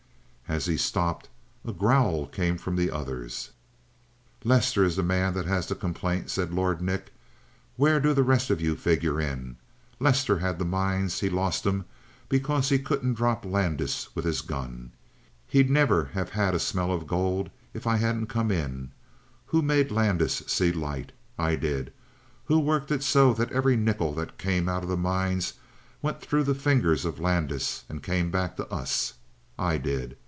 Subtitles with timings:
[0.47, 1.29] As he stopped,
[1.63, 3.51] a growl came from the others.
[4.43, 7.13] "Lester is the man that has the complaint," said Lord Nick.
[7.77, 10.03] "Where do the rest of you figure in it?
[10.03, 11.85] Lester had the mines; he lost 'em
[12.27, 14.91] because he couldn't drop Landis with his gun.
[15.47, 18.91] He'd never have had a smell of the gold if I hadn't come in.
[19.45, 21.13] Who made Landis see light?
[21.39, 21.93] I did!
[22.47, 25.53] Who worked it so that every nickel that came out of the mines
[26.01, 29.13] went through the fingers of Landis and came back to us?
[29.57, 30.17] I did!